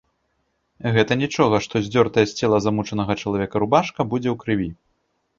Гэта 0.93 1.17
нічога, 1.23 1.55
што 1.65 1.81
здзёртая 1.87 2.23
з 2.31 2.39
цела 2.39 2.57
замучанага 2.67 3.17
чалавека 3.25 3.61
рубашка 3.65 4.01
будзе 4.15 4.29
ў 4.33 4.41
крыві. 4.45 4.67